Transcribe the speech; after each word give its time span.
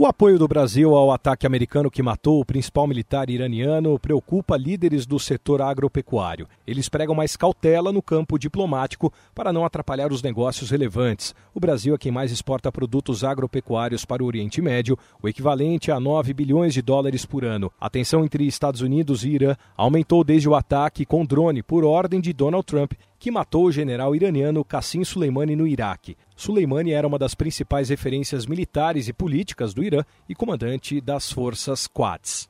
O 0.00 0.06
apoio 0.06 0.38
do 0.38 0.48
Brasil 0.48 0.96
ao 0.96 1.12
ataque 1.12 1.46
americano 1.46 1.90
que 1.90 2.02
matou 2.02 2.40
o 2.40 2.44
principal 2.44 2.86
militar 2.86 3.28
iraniano 3.28 3.98
preocupa 3.98 4.56
líderes 4.56 5.04
do 5.04 5.18
setor 5.18 5.60
agropecuário. 5.60 6.48
Eles 6.66 6.88
pregam 6.88 7.14
mais 7.14 7.36
cautela 7.36 7.92
no 7.92 8.00
campo 8.00 8.38
diplomático 8.38 9.12
para 9.34 9.52
não 9.52 9.62
atrapalhar 9.62 10.10
os 10.10 10.22
negócios 10.22 10.70
relevantes. 10.70 11.34
O 11.54 11.60
Brasil 11.60 11.94
é 11.94 11.98
quem 11.98 12.10
mais 12.10 12.32
exporta 12.32 12.72
produtos 12.72 13.22
agropecuários 13.22 14.06
para 14.06 14.24
o 14.24 14.26
Oriente 14.26 14.62
Médio, 14.62 14.98
o 15.22 15.28
equivalente 15.28 15.92
a 15.92 16.00
9 16.00 16.32
bilhões 16.32 16.72
de 16.72 16.80
dólares 16.80 17.26
por 17.26 17.44
ano. 17.44 17.70
A 17.78 17.90
tensão 17.90 18.24
entre 18.24 18.46
Estados 18.46 18.80
Unidos 18.80 19.22
e 19.22 19.28
Irã 19.28 19.54
aumentou 19.76 20.24
desde 20.24 20.48
o 20.48 20.54
ataque 20.54 21.04
com 21.04 21.26
drone 21.26 21.62
por 21.62 21.84
ordem 21.84 22.22
de 22.22 22.32
Donald 22.32 22.64
Trump 22.64 22.94
que 23.20 23.30
matou 23.30 23.66
o 23.66 23.72
general 23.72 24.16
iraniano 24.16 24.64
Qassim 24.64 25.04
Soleimani 25.04 25.54
no 25.54 25.66
Iraque. 25.66 26.16
Soleimani 26.34 26.92
era 26.92 27.06
uma 27.06 27.18
das 27.18 27.34
principais 27.34 27.90
referências 27.90 28.46
militares 28.46 29.08
e 29.08 29.12
políticas 29.12 29.74
do 29.74 29.84
Irã 29.84 30.02
e 30.26 30.34
comandante 30.34 31.02
das 31.02 31.30
forças 31.30 31.86
Quads. 31.86 32.48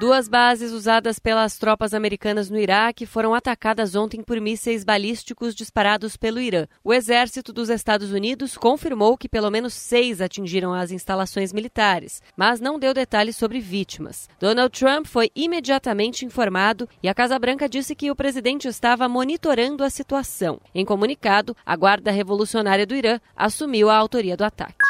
Duas 0.00 0.26
bases 0.26 0.72
usadas 0.72 1.18
pelas 1.18 1.58
tropas 1.58 1.92
americanas 1.92 2.48
no 2.48 2.58
Iraque 2.58 3.04
foram 3.04 3.34
atacadas 3.34 3.94
ontem 3.94 4.22
por 4.22 4.40
mísseis 4.40 4.84
balísticos 4.84 5.54
disparados 5.54 6.16
pelo 6.16 6.40
Irã. 6.40 6.66
O 6.82 6.94
exército 6.94 7.52
dos 7.52 7.68
Estados 7.68 8.10
Unidos 8.10 8.56
confirmou 8.56 9.18
que 9.18 9.28
pelo 9.28 9.50
menos 9.50 9.74
seis 9.74 10.22
atingiram 10.22 10.72
as 10.72 10.90
instalações 10.90 11.52
militares, 11.52 12.22
mas 12.34 12.58
não 12.58 12.78
deu 12.78 12.94
detalhes 12.94 13.36
sobre 13.36 13.60
vítimas. 13.60 14.30
Donald 14.40 14.76
Trump 14.76 15.06
foi 15.06 15.30
imediatamente 15.36 16.24
informado 16.24 16.88
e 17.02 17.08
a 17.08 17.14
Casa 17.14 17.38
Branca 17.38 17.68
disse 17.68 17.94
que 17.94 18.10
o 18.10 18.16
presidente 18.16 18.66
estava 18.66 19.06
monitorando 19.08 19.84
a 19.84 19.90
situação. 19.90 20.58
Em 20.74 20.86
comunicado, 20.86 21.54
a 21.66 21.76
Guarda 21.76 22.10
Revolucionária 22.10 22.86
do 22.86 22.94
Irã 22.94 23.20
assumiu 23.36 23.90
a 23.90 23.96
autoria 23.96 24.38
do 24.38 24.44
ataque. 24.44 24.81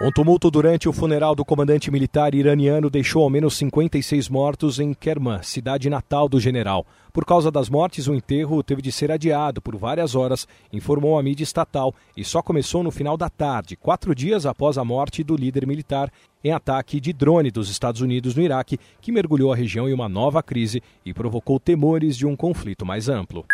Um 0.00 0.10
tumulto 0.10 0.50
durante 0.50 0.88
o 0.88 0.92
funeral 0.92 1.32
do 1.34 1.44
comandante 1.44 1.88
militar 1.88 2.34
iraniano 2.34 2.90
deixou 2.90 3.22
ao 3.22 3.30
menos 3.30 3.56
56 3.56 4.28
mortos 4.28 4.80
em 4.80 4.92
Kerman, 4.92 5.40
cidade 5.42 5.88
natal 5.88 6.28
do 6.28 6.40
general. 6.40 6.84
Por 7.12 7.24
causa 7.24 7.52
das 7.52 7.68
mortes, 7.68 8.08
o 8.08 8.14
enterro 8.14 8.64
teve 8.64 8.82
de 8.82 8.90
ser 8.90 9.12
adiado 9.12 9.62
por 9.62 9.76
várias 9.76 10.16
horas, 10.16 10.48
informou 10.72 11.16
a 11.16 11.22
mídia 11.22 11.44
estatal, 11.44 11.94
e 12.16 12.24
só 12.24 12.42
começou 12.42 12.82
no 12.82 12.90
final 12.90 13.16
da 13.16 13.28
tarde, 13.28 13.76
quatro 13.76 14.12
dias 14.12 14.44
após 14.44 14.76
a 14.76 14.84
morte 14.84 15.22
do 15.22 15.36
líder 15.36 15.66
militar 15.66 16.10
em 16.42 16.50
ataque 16.50 16.98
de 16.98 17.12
drone 17.12 17.52
dos 17.52 17.70
Estados 17.70 18.00
Unidos 18.00 18.34
no 18.34 18.42
Iraque, 18.42 18.80
que 19.00 19.12
mergulhou 19.12 19.52
a 19.52 19.56
região 19.56 19.88
em 19.88 19.92
uma 19.92 20.08
nova 20.08 20.42
crise 20.42 20.82
e 21.06 21.14
provocou 21.14 21.60
temores 21.60 22.16
de 22.16 22.26
um 22.26 22.34
conflito 22.34 22.84
mais 22.84 23.08
amplo. 23.08 23.44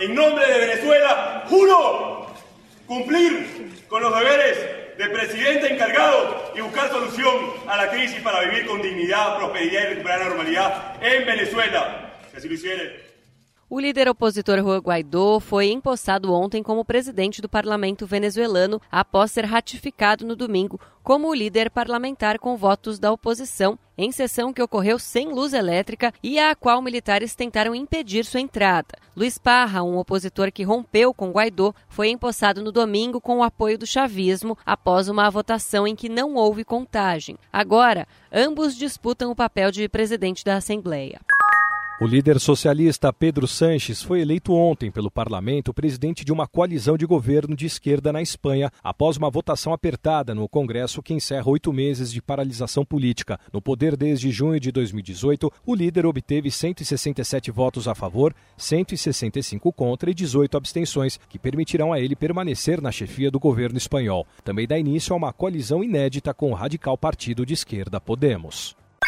Em 0.00 0.14
nome 0.14 0.40
de 0.40 0.52
Venezuela, 0.52 1.44
juro 1.50 2.26
cumprir 2.86 3.70
com 3.88 3.96
os 3.96 4.14
deveres 4.14 4.83
de 4.98 5.08
presidente 5.08 5.72
encargado 5.72 6.52
y 6.54 6.60
buscar 6.60 6.88
solución 6.90 7.52
a 7.66 7.76
la 7.76 7.90
crisis 7.90 8.20
para 8.20 8.40
vivir 8.40 8.66
con 8.66 8.82
dignidad, 8.82 9.36
prosperidad 9.38 9.82
y 9.82 9.86
recuperar 9.86 10.18
la 10.20 10.24
normalidad 10.26 11.02
en 11.02 11.26
Venezuela. 11.26 12.12
Si 12.30 12.36
así 12.36 12.48
lo. 12.48 13.13
O 13.68 13.80
líder 13.80 14.08
opositor 14.08 14.58
Juan 14.58 14.78
Guaidó 14.78 15.40
foi 15.40 15.70
empossado 15.70 16.32
ontem 16.32 16.62
como 16.62 16.84
presidente 16.84 17.40
do 17.40 17.48
parlamento 17.48 18.06
venezuelano 18.06 18.80
após 18.92 19.32
ser 19.32 19.46
ratificado 19.46 20.26
no 20.26 20.36
domingo 20.36 20.78
como 21.02 21.34
líder 21.34 21.70
parlamentar 21.70 22.38
com 22.38 22.56
votos 22.56 22.98
da 22.98 23.12
oposição, 23.12 23.78
em 23.96 24.10
sessão 24.10 24.52
que 24.52 24.62
ocorreu 24.62 24.98
sem 24.98 25.28
luz 25.28 25.52
elétrica 25.52 26.12
e 26.22 26.38
a 26.38 26.54
qual 26.54 26.80
militares 26.80 27.34
tentaram 27.34 27.74
impedir 27.74 28.24
sua 28.24 28.40
entrada. 28.40 28.96
Luiz 29.14 29.36
Parra, 29.38 29.82
um 29.82 29.98
opositor 29.98 30.50
que 30.50 30.62
rompeu 30.62 31.12
com 31.12 31.30
Guaidó, 31.30 31.74
foi 31.88 32.08
empossado 32.08 32.62
no 32.62 32.72
domingo 32.72 33.20
com 33.20 33.38
o 33.38 33.42
apoio 33.42 33.78
do 33.78 33.86
chavismo 33.86 34.56
após 34.64 35.08
uma 35.08 35.30
votação 35.30 35.86
em 35.86 35.94
que 35.94 36.08
não 36.08 36.34
houve 36.34 36.64
contagem. 36.64 37.36
Agora, 37.52 38.08
ambos 38.32 38.74
disputam 38.74 39.30
o 39.30 39.36
papel 39.36 39.70
de 39.70 39.88
presidente 39.88 40.44
da 40.44 40.56
Assembleia. 40.56 41.20
O 42.00 42.08
líder 42.08 42.40
socialista 42.40 43.12
Pedro 43.12 43.46
Sanches 43.46 44.02
foi 44.02 44.20
eleito 44.20 44.52
ontem 44.52 44.90
pelo 44.90 45.12
parlamento 45.12 45.72
presidente 45.72 46.24
de 46.24 46.32
uma 46.32 46.44
coalizão 46.44 46.98
de 46.98 47.06
governo 47.06 47.54
de 47.54 47.66
esquerda 47.66 48.12
na 48.12 48.20
Espanha, 48.20 48.68
após 48.82 49.16
uma 49.16 49.30
votação 49.30 49.72
apertada 49.72 50.34
no 50.34 50.48
Congresso 50.48 51.00
que 51.00 51.14
encerra 51.14 51.48
oito 51.48 51.72
meses 51.72 52.10
de 52.10 52.20
paralisação 52.20 52.84
política. 52.84 53.38
No 53.52 53.62
poder 53.62 53.96
desde 53.96 54.32
junho 54.32 54.58
de 54.58 54.72
2018, 54.72 55.52
o 55.64 55.72
líder 55.72 56.04
obteve 56.04 56.50
167 56.50 57.52
votos 57.52 57.86
a 57.86 57.94
favor, 57.94 58.34
165 58.56 59.72
contra 59.72 60.10
e 60.10 60.14
18 60.14 60.56
abstenções, 60.56 61.20
que 61.28 61.38
permitirão 61.38 61.92
a 61.92 62.00
ele 62.00 62.16
permanecer 62.16 62.82
na 62.82 62.90
chefia 62.90 63.30
do 63.30 63.38
governo 63.38 63.78
espanhol. 63.78 64.26
Também 64.42 64.66
dá 64.66 64.76
início 64.76 65.12
a 65.12 65.16
uma 65.16 65.32
coalizão 65.32 65.82
inédita 65.82 66.34
com 66.34 66.50
o 66.50 66.54
radical 66.54 66.98
partido 66.98 67.46
de 67.46 67.54
esquerda 67.54 68.00
Podemos. 68.00 68.74